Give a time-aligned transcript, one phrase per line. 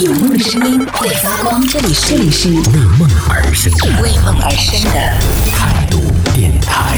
[0.00, 2.54] 有梦的声音会发光，这里是这里是为
[3.00, 4.90] 梦而生的为梦而生的
[5.50, 6.00] 态度
[6.32, 6.96] 电台。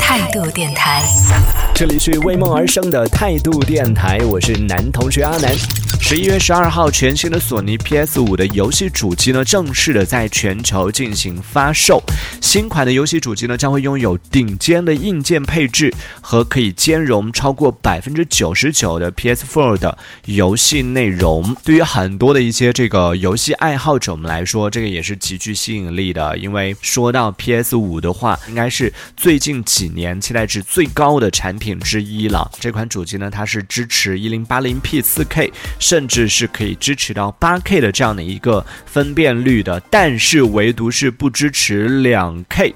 [0.00, 1.02] 态度电台。
[1.74, 5.52] 这里是为梦而生的态度电台，我是男同学阿南。
[6.00, 12.00] 十一月十二号，全新的索尼 PS 五的游戏主机呢，正式的在全球进行发售。
[12.40, 21.56] 新款的游戏主机呢，将会拥有顶尖的硬件配置和可以兼容超过百分之九十九的 PS4 的游戏内容。
[21.64, 26.38] 对于很多的一些这个游戏爱好者们来说，这个也是极具吸引力的。
[26.38, 32.48] 因为说到 PS 五的话，应该是最近几年期待值最高的产品之一了。
[32.60, 35.52] 这款主机呢，它是支持一零八零 P 四 K，
[35.88, 42.72] 甚至是可以支持到 8K 的这样的一个分辨率的，但是唯独是不支持 2K。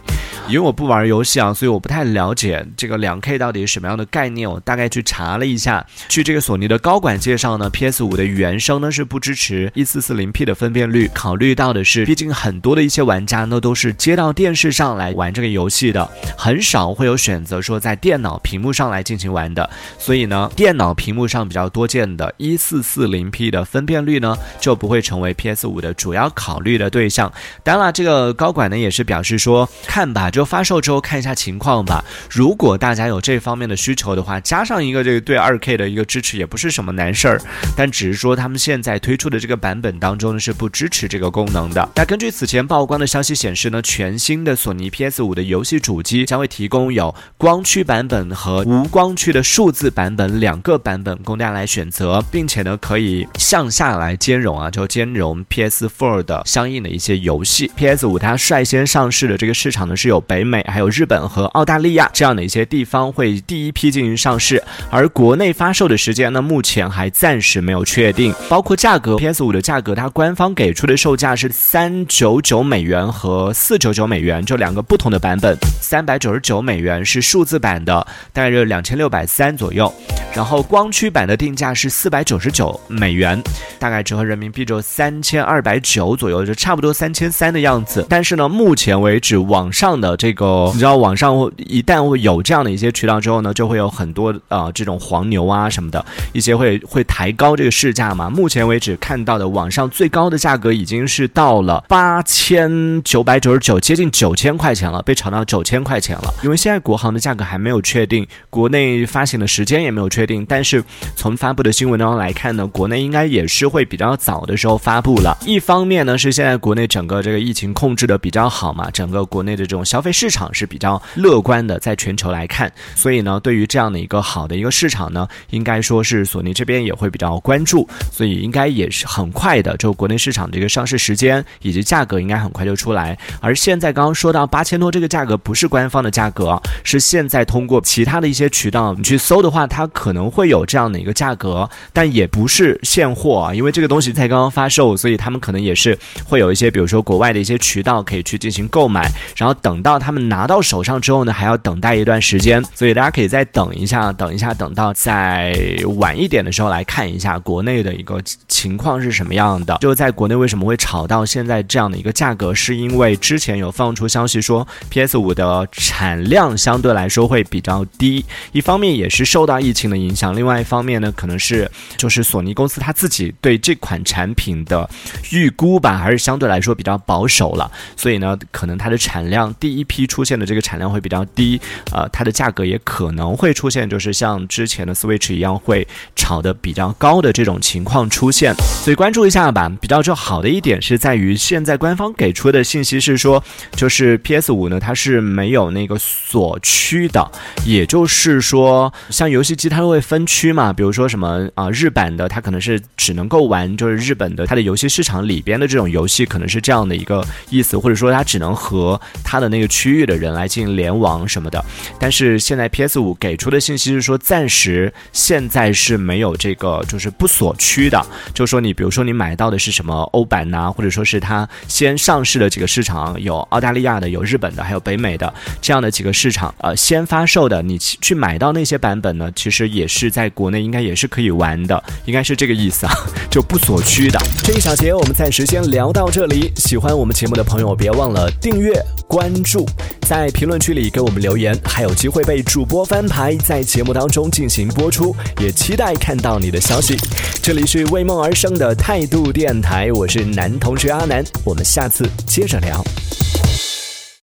[0.50, 4.50] 因为我不玩游戏啊，所以我不太了解这个两 K 到底是什么样的概念。
[4.50, 11.08] 我大概去查了一下，据这个索尼的高管介绍呢，PS 五的原生呢是不支持一四四零 P 的分辨率。
[11.14, 19.70] 考虑到的是，毕竟很多的一些玩家呢都是接到电视上来玩这个游戏的，很少会有选择说在电脑屏幕上来进行玩的。
[19.98, 27.32] 所以呢，电脑屏幕上比较多见的一四四零 P 的分辨率呢就不会成为 PS 五的主要考虑的对象。
[27.62, 32.04] 当然了，这个高管呢也是表示说，看吧，就发售之后看一下情况吧。
[32.30, 37.40] 如果大家有这方面的需求的话，加上一个这个对二 K 的一个支持也不是什么难事儿。
[37.76, 41.88] 但只是说他们现在推出的这个版本当中呢是不支持这个功能的。
[41.94, 57.70] 那根据此前曝光的消息显示呢，全新的索尼 PS 五的游戏主机将会提供有光驱版本和无光驱的数字版本两个版本供大家来选择，并且呢可以向下来兼容啊，就兼容 PS4 的相应的一些游戏。
[57.76, 79.92] PS 五它率先上市的这个市场呢是有北美、还有日本和澳大利亚这样的一些地方会第一批进行上市，而国内发售的时间呢目前还暂时没有确定，包括价格，PS 五的价格它官方给出的售价是三九九美元和四九九美元，这两个不同的版本，三百九十九美元是数字版的，大概是两千六百三左右。
[80.32, 83.42] 然后光驱版的定价是四百九十九美元，
[83.80, 88.06] 大概折合人民币就三千二百九左右，就差不多三千三的样子。
[88.08, 98.30] 但是呢，目前为止网上的这个，你知道网上一旦会有这样的一些渠道之后呢，就会有很多啊这种黄牛啊什么的，一些会会抬高这个市价嘛。
[98.30, 106.32] 目前为止看到的网上最高的价格已经是到了八千九百九十九，接近九千块钱了，被炒到九千块钱了。
[106.44, 110.20] 因为现在国行的价格还没有确定，国内发行的时间也没有确。
[110.20, 110.84] 确定，但是
[111.16, 115.34] 从发布的新闻当中来看呢，国内应该也是会比较早的时候发布了。
[115.46, 133.18] 一方面呢，是现在国内整个这个疫情控制的比较好嘛，整个国内的这种消消费市场是比较乐观的，在全球来看，所以呢，对于这样的一个好的一个市场呢，应该说是索尼这边也会比较关注，所以应该也是很快的，就国内市场这个上市时间以及价格应该很快就出来。
[133.42, 139.86] 而现在刚刚说到八千多这个价格不是官方的价格，是现在通过其他的一些渠道你去搜的话，它。
[139.88, 155.54] 可能会有这样的一个价格，但也不是现货啊，因为这个东西才刚刚发售，所以他们可能也是会有一些，比如说国外的一些渠道可以去进行购买，然后等到到他们拿到手上之后呢，还要等待一段时间，所以大家可以再等一下，等一下，等到再
[155.98, 159.78] 晚一点的时候来看一下国内的一个情况是什么样的。
[159.80, 170.00] 就在国内为什么会炒到现在这样的一个价格，是因为之前有放出消息说 PS 五的产量相对来说会比较低，一方面也是受到疫情的。
[170.00, 170.34] 影响。
[170.34, 174.88] 另外一方面呢，可能是就是索尼公司它自己对这款产品的
[175.30, 177.70] 预估吧，还是相对来说比较保守了。
[177.96, 181.60] 所以呢，可能它的产量第一一批出现的这个产量会比较低，
[181.92, 188.54] 呃，它的价格也可能会出现就是像之前的 Switch 一样会炒的比较高的这种情况出现。
[188.84, 189.68] 所以关注一下吧。
[189.80, 193.42] 比较就好的一点是在于现在官方给出的信息是说，
[193.72, 197.28] 就是 PS 五呢它是没有那个锁区的，
[197.66, 199.80] 也就是说像游戏机它。
[199.80, 200.72] 会分区嘛？
[200.72, 211.64] 比如说什么啊，日版的它可能是只能够玩，就是日本的它的游戏市场里边的这种游戏，可能是这样的一个意思，或者说它只能和它的那个区域的人来进行联网什么的。
[212.00, 229.86] 但是现在 PS 五给出的信息是说，暂时现在是没有这个就是不锁区的，就是说你比如说你买到的是什么欧版呐，或者说是它先上市的几个市场，有澳大利亚的，有日本的，还有北美的这样的几个市场，呃，先发售的，你去买到那些版本呢，其实也。
[229.90, 232.92] 是在国内应该也是可以玩的，应该是这个意思啊，
[233.28, 234.18] 就不锁区的。
[234.44, 236.52] 这一小节我们暂时先聊到这里。
[236.54, 238.72] 喜欢我们节目的朋友，别忘了订阅、
[239.10, 239.66] 关注，
[240.02, 245.12] 在评论区里给我们留言，还有机会被主播翻牌，在节目当中进行播出。
[245.40, 246.96] 也期待看到你的消息。
[247.42, 252.84] 这里是为梦而生的态度电台，我是男同学阿南，我们下次接着聊。